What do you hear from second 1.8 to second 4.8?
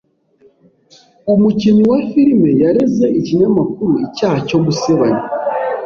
wa filime yareze ikinyamakuru icyaha cyo